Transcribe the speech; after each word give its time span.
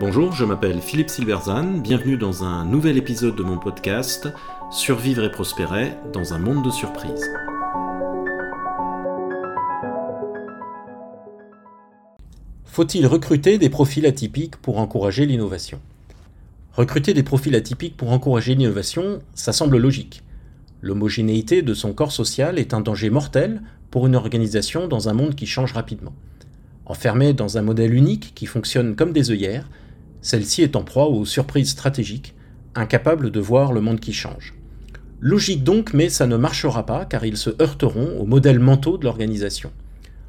Bonjour, 0.00 0.32
je 0.32 0.44
m'appelle 0.44 0.80
Philippe 0.80 1.10
Silverzan, 1.10 1.78
bienvenue 1.78 2.16
dans 2.16 2.42
un 2.42 2.64
nouvel 2.64 2.96
épisode 2.96 3.36
de 3.36 3.42
mon 3.42 3.58
podcast 3.58 4.28
Survivre 4.70 5.24
et 5.24 5.30
prospérer 5.30 5.92
dans 6.12 6.32
un 6.32 6.38
monde 6.38 6.64
de 6.64 6.70
surprises. 6.70 7.30
Faut-il 12.64 13.06
recruter 13.06 13.58
des 13.58 13.68
profils 13.68 14.06
atypiques 14.06 14.56
pour 14.56 14.78
encourager 14.78 15.26
l'innovation? 15.26 15.78
Recruter 16.72 17.14
des 17.14 17.22
profils 17.22 17.54
atypiques 17.54 17.96
pour 17.96 18.10
encourager 18.10 18.54
l'innovation, 18.54 19.20
ça 19.34 19.52
semble 19.52 19.76
logique. 19.76 20.22
L'homogénéité 20.80 21.62
de 21.62 21.74
son 21.74 21.92
corps 21.92 22.12
social 22.12 22.58
est 22.58 22.74
un 22.74 22.80
danger 22.80 23.10
mortel 23.10 23.62
pour 23.90 24.06
une 24.06 24.16
organisation 24.16 24.88
dans 24.88 25.08
un 25.08 25.12
monde 25.12 25.34
qui 25.34 25.46
change 25.46 25.72
rapidement. 25.72 26.14
Enfermée 26.90 27.34
dans 27.34 27.56
un 27.56 27.62
modèle 27.62 27.94
unique 27.94 28.32
qui 28.34 28.46
fonctionne 28.46 28.96
comme 28.96 29.12
des 29.12 29.30
œillères, 29.30 29.68
celle-ci 30.22 30.62
est 30.62 30.74
en 30.74 30.82
proie 30.82 31.06
aux 31.06 31.24
surprises 31.24 31.70
stratégiques, 31.70 32.34
incapable 32.74 33.30
de 33.30 33.38
voir 33.38 33.72
le 33.72 33.80
monde 33.80 34.00
qui 34.00 34.12
change. 34.12 34.54
Logique 35.20 35.62
donc, 35.62 35.94
mais 35.94 36.08
ça 36.08 36.26
ne 36.26 36.36
marchera 36.36 36.84
pas 36.86 37.04
car 37.04 37.24
ils 37.24 37.36
se 37.36 37.50
heurteront 37.62 38.18
aux 38.18 38.26
modèles 38.26 38.58
mentaux 38.58 38.98
de 38.98 39.04
l'organisation. 39.04 39.70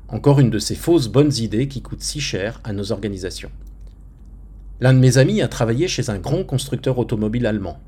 Encore 0.07 0.39
une 0.39 0.51
de 0.51 0.59
ces 0.59 0.75
fausses 0.75 1.07
bonnes 1.07 1.33
idées 1.33 1.67
qui 1.67 1.81
coûtent 1.81 2.03
si 2.03 2.21
cher 2.21 2.61
à 2.63 2.73
nos 2.73 2.91
organisations. 2.91 3.49
L'un 4.81 4.93
de 4.93 4.99
mes 4.99 5.17
amis 5.17 5.41
a 5.41 5.47
travaillé 5.47 5.87
chez 5.87 6.11
un 6.11 6.19
grand 6.19 6.43
constructeur 6.43 6.99
automobile 6.99 7.47
allemand. 7.47 7.79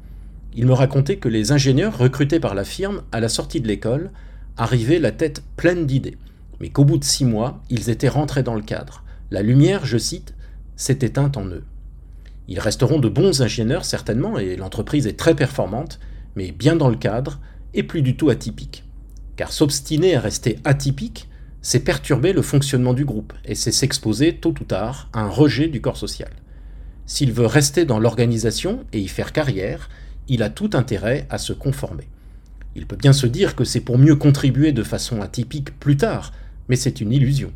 Il 0.55 0.65
me 0.65 0.73
racontait 0.73 1.17
que 1.17 1.29
les 1.29 1.51
ingénieurs 1.51 1.95
recrutés 1.95 2.39
par 2.39 2.55
la 2.55 2.63
firme 2.63 3.03
à 3.11 3.19
la 3.19 3.29
sortie 3.29 3.61
de 3.61 3.67
l'école 3.67 4.09
arrivaient 4.57 4.97
la 4.97 5.11
tête 5.11 5.43
pleine 5.57 5.85
d'idées, 5.85 6.17
mais 6.63 6.69
qu'au 6.69 6.85
bout 6.85 6.97
de 6.97 7.03
six 7.03 7.25
mois, 7.25 7.61
ils 7.69 7.89
étaient 7.89 8.07
rentrés 8.07 8.41
dans 8.41 8.55
le 8.55 8.61
cadre. 8.61 9.03
La 9.31 9.41
lumière, 9.41 9.85
je 9.85 9.97
cite, 9.97 10.33
s'est 10.77 10.99
éteinte 11.01 11.35
en 11.35 11.45
eux. 11.47 11.65
Ils 12.47 12.61
resteront 12.61 12.99
de 12.99 13.09
bons 13.09 13.41
ingénieurs 13.41 13.83
certainement, 13.83 14.39
et 14.39 14.55
l'entreprise 14.55 15.05
est 15.05 15.19
très 15.19 15.35
performante, 15.35 15.99
mais 16.37 16.53
bien 16.53 16.77
dans 16.77 16.87
le 16.87 16.95
cadre, 16.95 17.41
et 17.73 17.83
plus 17.83 18.01
du 18.01 18.15
tout 18.15 18.29
atypique. 18.29 18.85
Car 19.35 19.51
s'obstiner 19.51 20.15
à 20.15 20.21
rester 20.21 20.57
atypique, 20.63 21.27
c'est 21.61 21.81
perturber 21.81 22.31
le 22.31 22.41
fonctionnement 22.41 22.93
du 22.93 23.03
groupe, 23.03 23.33
et 23.43 23.55
c'est 23.55 23.73
s'exposer 23.73 24.37
tôt 24.37 24.55
ou 24.57 24.63
tard 24.63 25.09
à 25.11 25.19
un 25.19 25.29
rejet 25.29 25.67
du 25.67 25.81
corps 25.81 25.97
social. 25.97 26.31
S'il 27.05 27.33
veut 27.33 27.45
rester 27.45 27.83
dans 27.83 27.99
l'organisation 27.99 28.85
et 28.93 29.01
y 29.01 29.09
faire 29.09 29.33
carrière, 29.33 29.89
il 30.29 30.41
a 30.41 30.49
tout 30.49 30.69
intérêt 30.75 31.27
à 31.29 31.39
se 31.39 31.51
conformer. 31.51 32.07
Il 32.73 32.87
peut 32.87 32.95
bien 32.95 33.11
se 33.11 33.27
dire 33.27 33.57
que 33.57 33.65
c'est 33.65 33.81
pour 33.81 33.97
mieux 33.97 34.15
contribuer 34.15 34.71
de 34.71 34.83
façon 34.83 35.21
atypique 35.21 35.77
plus 35.77 35.97
tard, 35.97 36.31
mais 36.69 36.75
c'est 36.75 37.01
une 37.01 37.11
illusion. 37.11 37.51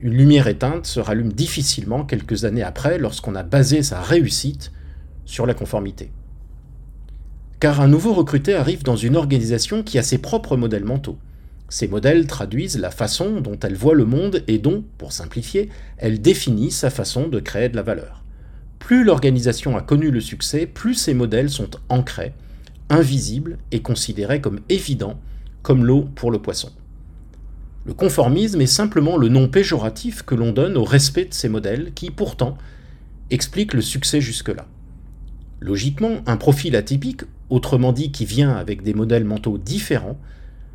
Une 0.00 0.14
lumière 0.14 0.46
éteinte 0.46 0.86
se 0.86 1.00
rallume 1.00 1.32
difficilement 1.32 2.04
quelques 2.04 2.44
années 2.44 2.62
après 2.62 2.98
lorsqu'on 2.98 3.34
a 3.34 3.42
basé 3.42 3.82
sa 3.82 4.00
réussite 4.00 4.72
sur 5.24 5.46
la 5.46 5.54
conformité. 5.54 6.10
Car 7.60 7.80
un 7.80 7.88
nouveau 7.88 8.12
recruté 8.12 8.54
arrive 8.54 8.82
dans 8.82 8.96
une 8.96 9.16
organisation 9.16 9.82
qui 9.82 9.98
a 9.98 10.02
ses 10.02 10.18
propres 10.18 10.58
modèles 10.58 10.84
mentaux. 10.84 11.18
Ces 11.68 11.88
modèles 11.88 12.26
traduisent 12.26 12.78
la 12.78 12.90
façon 12.90 13.40
dont 13.40 13.58
elle 13.60 13.74
voit 13.74 13.94
le 13.94 14.04
monde 14.04 14.44
et 14.46 14.58
dont, 14.58 14.84
pour 14.98 15.12
simplifier, 15.12 15.70
elle 15.96 16.20
définit 16.20 16.70
sa 16.70 16.90
façon 16.90 17.28
de 17.28 17.40
créer 17.40 17.70
de 17.70 17.76
la 17.76 17.82
valeur. 17.82 18.22
Plus 18.78 19.02
l'organisation 19.02 19.76
a 19.76 19.82
connu 19.82 20.10
le 20.10 20.20
succès, 20.20 20.66
plus 20.66 20.94
ces 20.94 21.14
modèles 21.14 21.50
sont 21.50 21.70
ancrés, 21.88 22.34
invisibles 22.90 23.56
et 23.72 23.80
considérés 23.80 24.40
comme 24.42 24.60
évidents, 24.68 25.18
comme 25.62 25.84
l'eau 25.84 26.08
pour 26.14 26.30
le 26.30 26.38
poisson. 26.38 26.70
Le 27.86 27.94
conformisme 27.94 28.60
est 28.60 28.66
simplement 28.66 29.16
le 29.16 29.28
nom 29.28 29.46
péjoratif 29.46 30.22
que 30.22 30.34
l'on 30.34 30.50
donne 30.50 30.76
au 30.76 30.82
respect 30.82 31.26
de 31.26 31.34
ces 31.34 31.48
modèles 31.48 31.92
qui, 31.94 32.10
pourtant, 32.10 32.58
expliquent 33.30 33.74
le 33.74 33.80
succès 33.80 34.20
jusque-là. 34.20 34.66
Logiquement, 35.60 36.16
un 36.26 36.36
profil 36.36 36.74
atypique, 36.74 37.22
autrement 37.48 37.92
dit 37.92 38.10
qui 38.10 38.24
vient 38.24 38.56
avec 38.56 38.82
des 38.82 38.92
modèles 38.92 39.22
mentaux 39.22 39.56
différents, 39.56 40.18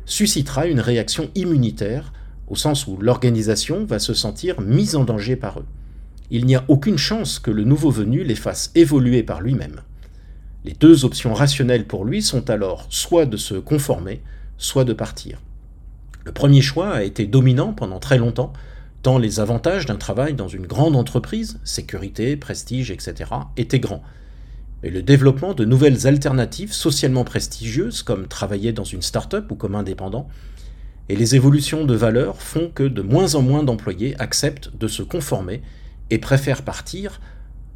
suscitera 0.06 0.66
une 0.66 0.80
réaction 0.80 1.30
immunitaire, 1.34 2.14
au 2.48 2.56
sens 2.56 2.86
où 2.86 2.96
l'organisation 2.96 3.84
va 3.84 3.98
se 3.98 4.14
sentir 4.14 4.62
mise 4.62 4.96
en 4.96 5.04
danger 5.04 5.36
par 5.36 5.60
eux. 5.60 5.66
Il 6.30 6.46
n'y 6.46 6.56
a 6.56 6.64
aucune 6.68 6.96
chance 6.96 7.38
que 7.38 7.50
le 7.50 7.64
nouveau 7.64 7.90
venu 7.90 8.24
les 8.24 8.34
fasse 8.34 8.70
évoluer 8.74 9.22
par 9.22 9.42
lui-même. 9.42 9.82
Les 10.64 10.72
deux 10.72 11.04
options 11.04 11.34
rationnelles 11.34 11.86
pour 11.86 12.06
lui 12.06 12.22
sont 12.22 12.48
alors 12.48 12.86
soit 12.88 13.26
de 13.26 13.36
se 13.36 13.56
conformer, 13.56 14.22
soit 14.56 14.84
de 14.84 14.94
partir. 14.94 15.42
Le 16.24 16.32
premier 16.32 16.60
choix 16.60 16.90
a 16.90 17.02
été 17.02 17.26
dominant 17.26 17.72
pendant 17.72 17.98
très 17.98 18.18
longtemps, 18.18 18.52
tant 19.02 19.18
les 19.18 19.40
avantages 19.40 19.86
d'un 19.86 19.96
travail 19.96 20.34
dans 20.34 20.48
une 20.48 20.66
grande 20.66 20.96
entreprise, 20.96 21.58
sécurité, 21.64 22.36
prestige, 22.36 22.90
etc., 22.90 23.30
étaient 23.56 23.80
grands. 23.80 24.02
Mais 24.82 24.90
le 24.90 25.02
développement 25.02 25.54
de 25.54 25.64
nouvelles 25.64 26.06
alternatives 26.06 26.72
socialement 26.72 27.24
prestigieuses, 27.24 28.02
comme 28.02 28.26
travailler 28.26 28.72
dans 28.72 28.84
une 28.84 29.02
start-up 29.02 29.50
ou 29.50 29.54
comme 29.54 29.74
indépendant, 29.74 30.28
et 31.08 31.16
les 31.16 31.34
évolutions 31.34 31.84
de 31.84 31.94
valeurs 31.94 32.40
font 32.40 32.70
que 32.72 32.84
de 32.84 33.02
moins 33.02 33.34
en 33.34 33.42
moins 33.42 33.64
d'employés 33.64 34.14
acceptent 34.20 34.70
de 34.76 34.88
se 34.88 35.02
conformer 35.02 35.62
et 36.10 36.18
préfèrent 36.18 36.62
partir, 36.62 37.20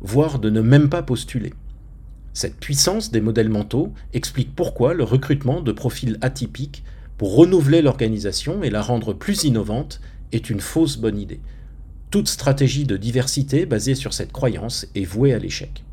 voire 0.01 0.39
de 0.39 0.51
ne 0.51 0.61
même 0.61 0.89
pas 0.89 1.03
postuler. 1.03 1.53
Cette 2.33 2.57
puissance 2.57 3.11
des 3.11 3.21
modèles 3.21 3.49
mentaux 3.49 3.93
explique 4.13 4.55
pourquoi 4.55 4.95
le 4.95 5.05
recrutement 5.05 5.61
de 5.61 5.73
profils 5.73 6.19
atypiques 6.21 6.85
pour 7.19 7.35
renouveler 7.35 7.83
l'organisation 7.83 8.63
et 8.63 8.71
la 8.71 8.83
rendre 8.83 9.15
plus 9.15 9.45
innovante 9.45 10.01
est 10.33 10.51
une 10.51 10.61
fausse 10.61 10.99
bonne 10.99 11.19
idée. 11.19 11.41
Toute 12.11 12.29
stratégie 12.29 12.85
de 12.85 12.97
diversité 12.97 13.67
basée 13.67 13.95
sur 13.95 14.13
cette 14.13 14.33
croyance 14.33 14.87
est 14.95 15.05
vouée 15.05 15.33
à 15.33 15.39
l'échec. 15.39 15.85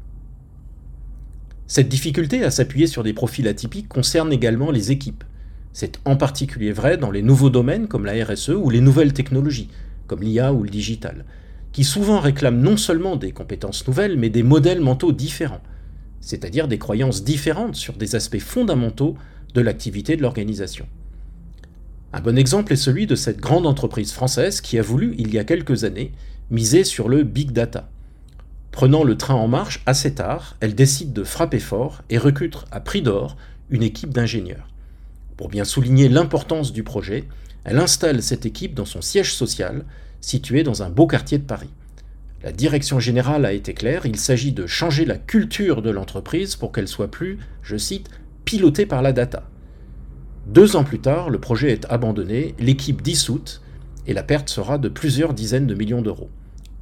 Cette 1.65 1.89
difficulté 1.89 2.43
à 2.43 2.51
s'appuyer 2.51 2.87
sur 2.87 3.03
des 3.03 3.13
profils 3.13 3.47
atypiques 3.47 3.87
concerne 3.87 4.33
également 4.33 4.69
les 4.69 4.91
équipes. 4.91 5.23
C'est 5.71 5.99
en 6.05 6.17
particulier 6.17 6.71
vrai 6.71 6.97
dans 6.97 7.09
les 7.09 7.21
nouveaux 7.21 7.49
domaines 7.49 7.87
comme 7.87 8.05
la 8.05 8.25
RSE 8.25 8.49
ou 8.49 8.69
les 8.69 8.81
nouvelles 8.81 9.13
technologies, 9.13 9.69
comme 10.07 10.21
l'IA 10.21 10.53
ou 10.53 10.63
le 10.63 10.69
digital, 10.69 11.25
qui 11.71 11.83
souvent 11.83 12.19
réclament 12.19 12.61
non 12.61 12.77
seulement 12.77 13.15
des 13.15 13.31
compétences 13.31 13.87
nouvelles, 13.87 14.17
mais 14.17 14.29
des 14.29 14.43
modèles 14.43 14.81
mentaux 14.81 15.13
différents, 15.13 15.63
c'est-à-dire 16.19 16.67
des 16.67 16.77
croyances 16.77 17.23
différentes 17.23 17.75
sur 17.75 17.93
des 17.93 18.15
aspects 18.15 18.39
fondamentaux 18.39 19.15
de 19.55 19.61
l'activité 19.61 20.15
de 20.15 20.21
l'organisation. 20.21 20.85
Un 22.15 22.21
bon 22.21 22.37
exemple 22.37 22.71
est 22.73 22.75
celui 22.75 23.07
de 23.07 23.15
cette 23.15 23.39
grande 23.39 23.65
entreprise 23.65 24.11
française 24.11 24.61
qui 24.61 24.77
a 24.77 24.83
voulu, 24.83 25.15
il 25.17 25.33
y 25.33 25.39
a 25.39 25.43
quelques 25.43 25.83
années, 25.83 26.11
miser 26.51 26.83
sur 26.83 27.09
le 27.09 27.23
big 27.23 27.51
data. 27.51 27.89
Prenant 28.71 29.03
le 29.03 29.17
train 29.17 29.33
en 29.33 29.47
marche 29.47 29.81
assez 29.87 30.13
tard, 30.13 30.55
elle 30.59 30.75
décide 30.75 31.11
de 31.11 31.23
frapper 31.23 31.59
fort 31.59 32.03
et 32.11 32.19
recrute 32.19 32.57
à 32.71 32.81
prix 32.81 33.01
d'or 33.01 33.35
une 33.71 33.81
équipe 33.81 34.11
d'ingénieurs. 34.11 34.67
Pour 35.37 35.49
bien 35.49 35.63
souligner 35.63 36.07
l'importance 36.07 36.71
du 36.71 36.83
projet, 36.83 37.23
elle 37.63 37.79
installe 37.79 38.21
cette 38.21 38.45
équipe 38.45 38.75
dans 38.75 38.85
son 38.85 39.01
siège 39.01 39.33
social, 39.33 39.83
situé 40.21 40.61
dans 40.61 40.83
un 40.83 40.91
beau 40.91 41.07
quartier 41.07 41.39
de 41.39 41.45
Paris. 41.45 41.73
La 42.43 42.51
direction 42.51 42.99
générale 42.99 43.43
a 43.43 43.53
été 43.53 43.73
claire, 43.73 44.05
il 44.05 44.19
s'agit 44.19 44.51
de 44.51 44.67
changer 44.67 45.05
la 45.05 45.17
culture 45.17 45.81
de 45.81 45.89
l'entreprise 45.89 46.57
pour 46.57 46.71
qu'elle 46.71 46.87
soit 46.87 47.09
plus, 47.09 47.39
je 47.63 47.77
cite, 47.77 48.11
pilotée 48.45 48.85
par 48.85 49.01
la 49.01 49.13
data. 49.13 49.49
Deux 50.45 50.75
ans 50.75 50.83
plus 50.83 50.99
tard, 50.99 51.29
le 51.29 51.39
projet 51.39 51.71
est 51.71 51.85
abandonné, 51.89 52.53
l'équipe 52.59 53.01
dissoute, 53.01 53.61
et 54.07 54.13
la 54.13 54.23
perte 54.23 54.49
sera 54.49 54.77
de 54.77 54.89
plusieurs 54.89 55.33
dizaines 55.33 55.67
de 55.67 55.75
millions 55.75 56.01
d'euros. 56.01 56.29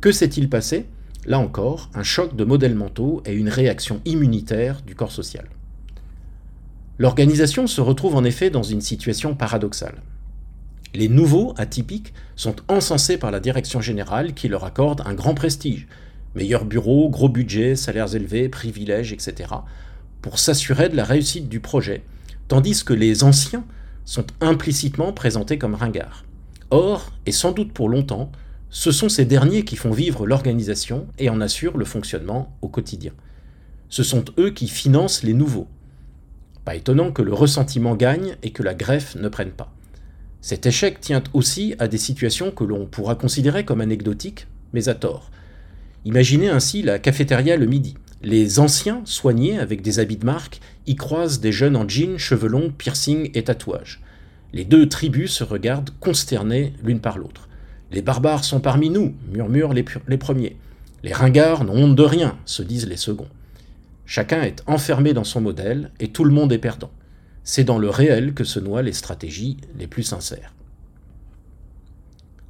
Que 0.01 0.11
s'est-il 0.11 0.49
passé? 0.49 0.88
Là 1.25 1.38
encore, 1.38 1.91
un 1.94 2.01
choc 2.01 2.35
de 2.35 2.44
modèles 2.44 2.73
mentaux 2.73 3.21
et 3.25 3.33
une 3.33 3.50
réaction 3.50 4.01
immunitaire 4.05 4.81
du 4.81 4.95
corps 4.95 5.11
social. 5.11 5.45
L'organisation 6.97 7.67
se 7.67 7.81
retrouve 7.81 8.16
en 8.16 8.23
effet 8.23 8.50
dans 8.50 8.63
une 8.63 8.81
situation 8.81 9.35
paradoxale. 9.35 10.01
Les 10.95 11.07
nouveaux, 11.07 11.53
atypiques, 11.57 12.13
sont 12.35 12.55
encensés 12.67 13.17
par 13.17 13.29
la 13.29 13.39
direction 13.39 13.79
générale 13.79 14.33
qui 14.33 14.47
leur 14.47 14.66
accorde 14.66 15.03
un 15.06 15.13
grand 15.13 15.36
prestige, 15.36 15.88
meilleurs 16.33 16.65
bureaux, 16.65 17.09
gros 17.09 17.30
budget, 17.30 17.75
salaires 17.75 18.15
élevés, 18.15 18.50
privilèges, 18.50 19.13
etc., 19.13 19.51
pour 20.21 20.39
s'assurer 20.39 20.89
de 20.89 20.95
la 20.95 21.03
réussite 21.03 21.47
du 21.47 21.59
projet, 21.59 22.03
tandis 22.51 22.83
que 22.83 22.92
les 22.92 23.24
anciens 23.24 23.63
sont 24.03 24.25
implicitement 24.42 25.13
présentés 25.13 25.57
comme 25.57 25.74
ringards. 25.74 26.25
Or, 26.69 27.13
et 27.25 27.31
sans 27.31 27.53
doute 27.53 27.71
pour 27.71 27.88
longtemps, 27.88 28.30
ce 28.69 28.92
sont 28.92 29.07
ces 29.07 29.24
derniers 29.24 29.63
qui 29.63 29.77
font 29.77 29.92
vivre 29.92 30.27
l'organisation 30.27 31.07
et 31.18 31.30
en 31.30 31.39
assurent 31.39 31.77
le 31.77 31.86
fonctionnement 31.86 32.53
au 32.62 32.68
quotidien. 32.68 33.13
Ce 33.88 34.03
sont 34.03 34.25
eux 34.38 34.50
qui 34.50 34.68
financent 34.68 35.24
les 35.24 35.33
nouveaux. 35.33 35.69
Pas 36.65 36.75
étonnant 36.75 37.13
que 37.13 37.21
le 37.21 37.33
ressentiment 37.33 37.95
gagne 37.95 38.36
et 38.44 38.51
que 38.51 38.63
la 38.63 38.74
greffe 38.74 39.15
ne 39.15 39.30
prenne 39.30 39.51
pas. 39.51 39.74
Cet 40.42 40.65
échec 40.65 41.00
tient 41.00 41.24
aussi 41.31 41.75
à 41.80 41.88
des 41.88 41.98
situations 41.98 42.51
que 42.51 42.65
l'on 42.65 42.86
pourra 42.86 43.15
considérer 43.15 43.63
comme 43.63 43.80
anecdotiques, 43.80 44.48
mais 44.74 44.89
à 44.89 44.94
tort. 44.94 45.31
Imaginez 46.03 46.50
ainsi 46.50 46.81
la 46.81 47.00
cafétéria 47.00 47.56
le 47.56 47.65
midi. 47.65 47.95
Les 48.23 48.59
anciens, 48.59 49.01
soignés 49.06 49.57
avec 49.57 49.81
des 49.81 50.00
habits 50.00 50.18
de 50.18 50.25
marque, 50.25 50.59
y 50.85 50.95
croisent 50.95 51.39
des 51.39 51.51
jeunes 51.51 51.75
en 51.75 51.88
jeans, 51.88 52.18
cheveux 52.18 52.47
longs, 52.47 52.71
piercings 52.71 53.31
et 53.33 53.44
tatouages. 53.44 54.01
Les 54.53 54.65
deux 54.65 54.88
tribus 54.88 55.31
se 55.31 55.44
regardent 55.44 55.91
consternées 56.00 56.73
l'une 56.83 57.00
par 57.00 57.18
l'autre. 57.18 57.50
Les 57.91 58.01
barbares 58.01 58.44
sont 58.44 58.59
parmi 58.59 58.89
nous, 58.89 59.15
murmurent 59.31 59.73
les, 59.73 59.85
les 60.07 60.18
premiers. 60.18 60.57
Les 61.03 61.13
ringards 61.13 61.63
n'ont 61.63 61.75
honte 61.75 61.95
de 61.95 62.03
rien, 62.03 62.38
se 62.45 62.62
disent 62.62 62.88
les 62.88 62.97
seconds. 62.97 63.29
Chacun 64.06 64.44
est 64.44 64.62
enfermé 64.67 65.13
dans 65.13 65.24
son 65.24 65.41
modèle 65.41 65.91
et 66.00 66.09
tout 66.09 66.24
le 66.24 66.31
monde 66.31 66.51
est 66.51 66.57
perdant. 66.57 66.91
C'est 67.44 67.63
dans 67.63 67.79
le 67.79 67.89
réel 67.89 68.33
que 68.33 68.44
se 68.44 68.59
noient 68.59 68.83
les 68.83 68.94
stratégies 68.94 69.57
les 69.79 69.88
plus 69.88 70.03
sincères. 70.03 70.53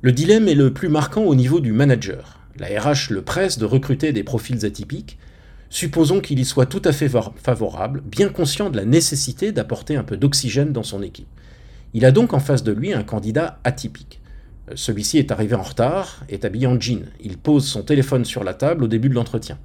Le 0.02 0.12
dilemme 0.12 0.48
est 0.48 0.56
le 0.56 0.74
plus 0.74 0.90
marquant 0.90 1.24
au 1.24 1.36
niveau 1.36 1.60
du 1.60 1.72
manager. 1.72 2.40
La 2.58 2.68
RH 2.68 3.12
le 3.12 3.22
presse 3.22 3.58
de 3.58 3.66
recruter 3.66 4.12
des 4.12 4.24
profils 4.24 4.66
atypiques. 4.66 5.18
Supposons 5.72 6.20
qu'il 6.20 6.38
y 6.38 6.44
soit 6.44 6.66
tout 6.66 6.82
à 6.84 6.92
fait 6.92 7.10
favorable, 7.42 8.04
bien 8.06 8.28
conscient 8.28 8.70
de 8.70 8.76
la 8.76 8.84
nécessité 8.84 9.54
d'apporter 9.54 9.96
un 9.96 10.04
peu 10.04 10.18
d'oxygène 10.18 10.74
dans 10.74 10.84
son 10.84 11.02
équipe. 11.02 11.30
Il 11.94 12.04
a 12.04 12.12
donc 12.12 12.34
en 12.34 12.42
face 12.42 12.64
de 12.64 12.74
lui 12.74 12.94
un 12.94 13.04
candidat 13.04 13.58
atypique. 13.64 14.20
Euh, 14.70 14.74
celui-ci 14.76 15.18
est 15.18 15.32
arrivé 15.32 15.56
en 15.56 15.62
retard, 15.62 16.26
est 16.28 16.44
habillé 16.44 16.68
en 16.68 16.78
jean. 16.78 17.06
Il 17.24 17.38
pose 17.38 17.66
son 17.66 17.84
téléphone 17.84 18.26
sur 18.26 18.44
la 18.44 18.54
table 18.54 18.84
au 18.84 18.90
début 18.90 19.08
de 19.08 19.14
l'entretien. 19.14 19.58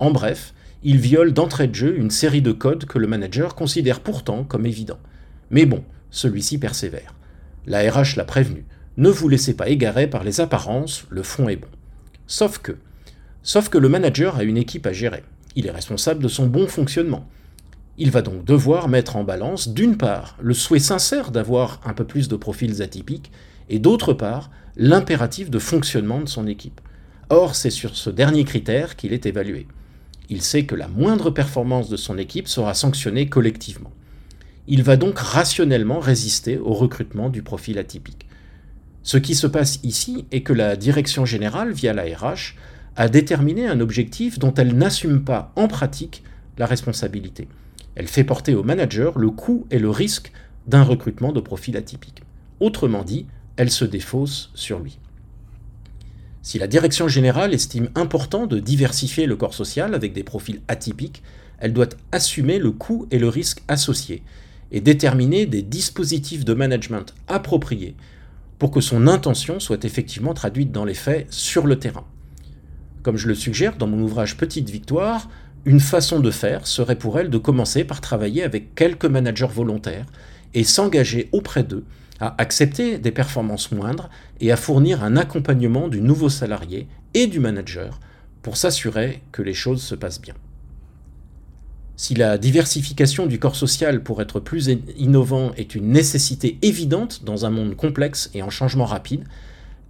En 0.00 0.10
bref, 0.10 0.52
il 0.82 0.98
viole 0.98 1.32
d'entrée 1.32 1.66
de 1.66 1.74
jeu 1.74 1.96
une 1.96 2.10
série 2.10 2.42
de 2.42 2.52
codes 2.52 2.84
que 2.84 2.98
le 2.98 3.06
manager 3.06 3.54
considère 3.54 4.00
pourtant 4.00 4.44
comme 4.44 4.66
évidents. 4.66 5.00
Mais 5.50 5.64
bon, 5.64 5.82
celui-ci 6.10 6.58
persévère. 6.58 7.14
La 7.66 7.90
RH 7.90 8.16
l'a 8.16 8.24
prévenu. 8.24 8.66
Ne 8.98 9.08
vous 9.08 9.30
laissez 9.30 9.54
pas 9.54 9.70
égarer 9.70 10.08
par 10.08 10.24
les 10.24 10.42
apparences, 10.42 11.06
le 11.08 11.22
fond 11.22 11.48
est 11.48 11.56
bon. 11.56 11.68
Sauf 12.26 12.58
que, 12.58 12.76
sauf 13.42 13.70
que 13.70 13.78
le 13.78 13.88
manager 13.88 14.36
a 14.36 14.42
une 14.42 14.58
équipe 14.58 14.86
à 14.86 14.92
gérer. 14.92 15.22
Il 15.56 15.66
est 15.66 15.70
responsable 15.70 16.22
de 16.22 16.28
son 16.28 16.46
bon 16.46 16.66
fonctionnement. 16.66 17.28
Il 17.96 18.10
va 18.10 18.22
donc 18.22 18.44
devoir 18.44 18.88
mettre 18.88 19.16
en 19.16 19.24
balance, 19.24 19.68
d'une 19.68 19.96
part, 19.96 20.36
le 20.40 20.54
souhait 20.54 20.78
sincère 20.78 21.30
d'avoir 21.30 21.80
un 21.84 21.94
peu 21.94 22.04
plus 22.04 22.28
de 22.28 22.36
profils 22.36 22.80
atypiques, 22.80 23.32
et 23.68 23.78
d'autre 23.78 24.12
part, 24.12 24.50
l'impératif 24.76 25.50
de 25.50 25.58
fonctionnement 25.58 26.20
de 26.20 26.28
son 26.28 26.46
équipe. 26.46 26.80
Or, 27.28 27.56
c'est 27.56 27.70
sur 27.70 27.96
ce 27.96 28.08
dernier 28.08 28.44
critère 28.44 28.96
qu'il 28.96 29.12
est 29.12 29.26
évalué. 29.26 29.66
Il 30.30 30.42
sait 30.42 30.64
que 30.64 30.74
la 30.74 30.88
moindre 30.88 31.30
performance 31.30 31.88
de 31.88 31.96
son 31.96 32.18
équipe 32.18 32.48
sera 32.48 32.74
sanctionnée 32.74 33.28
collectivement. 33.28 33.92
Il 34.66 34.82
va 34.82 34.96
donc 34.96 35.18
rationnellement 35.18 35.98
résister 35.98 36.58
au 36.58 36.74
recrutement 36.74 37.30
du 37.30 37.42
profil 37.42 37.78
atypique. 37.78 38.26
Ce 39.02 39.16
qui 39.16 39.34
se 39.34 39.46
passe 39.46 39.80
ici 39.82 40.26
est 40.30 40.42
que 40.42 40.52
la 40.52 40.76
direction 40.76 41.24
générale, 41.24 41.72
via 41.72 41.94
la 41.94 42.04
RH, 42.04 42.54
a 42.98 43.08
déterminé 43.08 43.68
un 43.68 43.78
objectif 43.78 44.40
dont 44.40 44.52
elle 44.54 44.76
n'assume 44.76 45.22
pas 45.22 45.52
en 45.54 45.68
pratique 45.68 46.24
la 46.58 46.66
responsabilité. 46.66 47.46
Elle 47.94 48.08
fait 48.08 48.24
porter 48.24 48.56
au 48.56 48.64
manager 48.64 49.18
le 49.20 49.30
coût 49.30 49.68
et 49.70 49.78
le 49.78 49.88
risque 49.88 50.32
d'un 50.66 50.82
recrutement 50.82 51.32
de 51.32 51.38
profil 51.38 51.76
atypique. 51.76 52.24
Autrement 52.58 53.04
dit, 53.04 53.26
elle 53.56 53.70
se 53.70 53.84
défausse 53.84 54.50
sur 54.54 54.80
lui. 54.80 54.98
Si 56.42 56.58
la 56.58 56.66
direction 56.66 57.06
générale 57.06 57.54
estime 57.54 57.88
important 57.94 58.48
de 58.48 58.58
diversifier 58.58 59.26
le 59.26 59.36
corps 59.36 59.54
social 59.54 59.94
avec 59.94 60.12
des 60.12 60.24
profils 60.24 60.60
atypiques, 60.66 61.22
elle 61.60 61.72
doit 61.72 61.90
assumer 62.10 62.58
le 62.58 62.72
coût 62.72 63.06
et 63.12 63.20
le 63.20 63.28
risque 63.28 63.62
associés 63.68 64.24
et 64.72 64.80
déterminer 64.80 65.46
des 65.46 65.62
dispositifs 65.62 66.44
de 66.44 66.54
management 66.54 67.14
appropriés 67.28 67.94
pour 68.58 68.72
que 68.72 68.80
son 68.80 69.06
intention 69.06 69.60
soit 69.60 69.84
effectivement 69.84 70.34
traduite 70.34 70.72
dans 70.72 70.84
les 70.84 70.94
faits 70.94 71.32
sur 71.32 71.68
le 71.68 71.78
terrain. 71.78 72.04
Comme 73.08 73.16
je 73.16 73.28
le 73.28 73.34
suggère 73.34 73.78
dans 73.78 73.86
mon 73.86 74.02
ouvrage 74.02 74.36
Petite 74.36 74.68
Victoire, 74.68 75.30
une 75.64 75.80
façon 75.80 76.20
de 76.20 76.30
faire 76.30 76.66
serait 76.66 76.98
pour 76.98 77.18
elle 77.18 77.30
de 77.30 77.38
commencer 77.38 77.84
par 77.84 78.02
travailler 78.02 78.42
avec 78.42 78.74
quelques 78.74 79.06
managers 79.06 79.48
volontaires 79.50 80.04
et 80.52 80.62
s'engager 80.62 81.30
auprès 81.32 81.62
d'eux 81.62 81.86
à 82.20 82.34
accepter 82.36 82.98
des 82.98 83.10
performances 83.10 83.72
moindres 83.72 84.10
et 84.42 84.52
à 84.52 84.58
fournir 84.58 85.02
un 85.02 85.16
accompagnement 85.16 85.88
du 85.88 86.02
nouveau 86.02 86.28
salarié 86.28 86.86
et 87.14 87.26
du 87.28 87.40
manager 87.40 87.98
pour 88.42 88.58
s'assurer 88.58 89.22
que 89.32 89.40
les 89.40 89.54
choses 89.54 89.80
se 89.80 89.94
passent 89.94 90.20
bien. 90.20 90.34
Si 91.96 92.14
la 92.14 92.36
diversification 92.36 93.24
du 93.24 93.38
corps 93.38 93.56
social 93.56 94.02
pour 94.02 94.20
être 94.20 94.38
plus 94.38 94.68
innovant 94.98 95.52
est 95.56 95.74
une 95.74 95.92
nécessité 95.92 96.58
évidente 96.60 97.24
dans 97.24 97.46
un 97.46 97.50
monde 97.50 97.74
complexe 97.74 98.28
et 98.34 98.42
en 98.42 98.50
changement 98.50 98.84
rapide, 98.84 99.24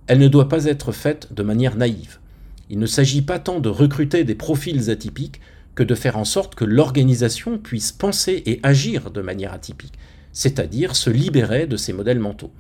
elle 0.07 0.21
ne 0.21 0.29
doit 0.29 0.49
pas 0.49 0.67
être 0.67 0.93
faite 0.93 1.33
de 1.33 1.43
manière 1.43 1.75
naïve. 1.75 2.21
Il 2.71 2.79
ne 2.79 2.87
s'agit 2.87 3.23
pas 3.23 3.39
tant 3.39 3.61
de 3.61 3.69
recruter 3.69 4.25
des 4.25 4.35
profils 4.35 4.91
atypiques 4.91 5.41
que 5.75 5.83
de 5.83 5.95
faire 5.95 6.17
en 6.17 6.25
sorte 6.25 6.55
que 6.55 6.65
l'organisation 6.65 7.57
puisse 7.57 7.93
penser 7.93 8.43
et 8.47 8.61
agir 8.63 9.11
de 9.11 9.21
manière 9.21 9.53
atypique, 9.53 9.99
c'est-à-dire 10.33 10.97
se 10.97 11.09
libérer 11.09 11.67
de 11.67 11.77
ces 11.77 11.93
modèles 11.93 12.19
mentaux. 12.19 12.51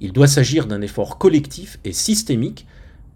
Il 0.00 0.12
doit 0.12 0.26
s'agir 0.26 0.66
d'un 0.66 0.82
effort 0.82 1.18
collectif 1.18 1.78
et 1.84 1.92
systémique 1.92 2.66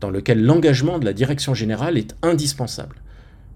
dans 0.00 0.10
lequel 0.10 0.44
l'engagement 0.44 0.98
de 0.98 1.04
la 1.04 1.12
direction 1.12 1.54
générale 1.54 1.98
est 1.98 2.16
indispensable. 2.22 2.96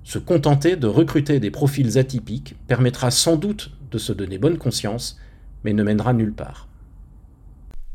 Se 0.05 0.19
contenter 0.19 0.77
de 0.77 0.87
recruter 0.87 1.41
des 1.41 1.51
profils 1.51 1.99
atypiques 1.99 2.55
permettra 2.67 3.11
sans 3.11 3.37
doute 3.37 3.71
de 3.91 3.99
se 3.99 4.13
donner 4.13 4.39
bonne 4.39 4.57
conscience, 4.57 5.19
mais 5.65 5.73
ne 5.73 5.83
mènera 5.83 6.13
nulle 6.13 6.33
part. 6.33 6.69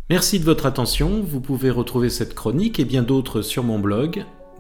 Merci 0.09 0.39
de 0.39 0.45
votre 0.45 0.65
attention, 0.65 1.24
vous 1.24 1.39
pouvez 1.39 1.69
retrouver 1.69 2.09
cette 2.09 2.36
chronique 2.36 2.79
et 2.79 2.86
bien 2.86 3.01
d'autres 3.01 3.41
sur 3.41 3.63
mon 3.63 3.79
blog 3.79 4.25